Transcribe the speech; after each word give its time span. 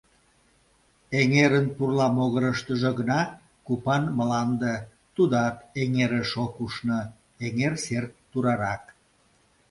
Эҥерын 1.19 1.67
пурла 1.75 2.07
могырыштыжо 2.17 2.89
гына 2.99 3.19
купан 3.65 4.03
мланде, 4.17 4.75
тудат 5.15 5.57
эҥерыш 5.81 6.31
ок 6.45 6.55
ушно, 6.65 6.99
эҥер 7.45 7.73
сер 7.83 8.03
турарак. 8.31 8.83